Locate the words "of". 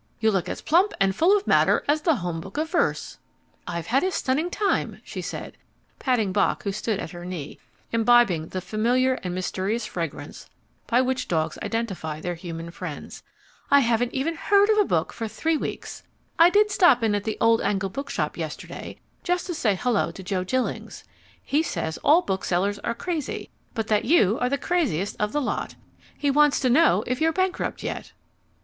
1.37-1.45, 2.57-2.71, 14.71-14.79, 25.19-25.31